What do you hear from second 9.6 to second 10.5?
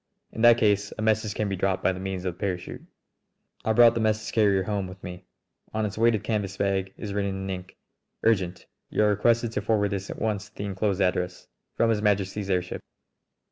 forward this at once